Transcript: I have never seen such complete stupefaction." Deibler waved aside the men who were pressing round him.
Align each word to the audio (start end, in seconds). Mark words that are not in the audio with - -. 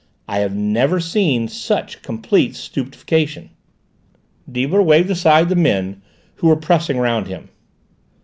I 0.27 0.39
have 0.39 0.55
never 0.55 0.99
seen 0.99 1.47
such 1.47 2.01
complete 2.01 2.55
stupefaction." 2.55 3.51
Deibler 4.51 4.81
waved 4.81 5.11
aside 5.11 5.47
the 5.47 5.55
men 5.55 6.01
who 6.37 6.47
were 6.47 6.55
pressing 6.55 6.97
round 6.97 7.27
him. 7.27 7.49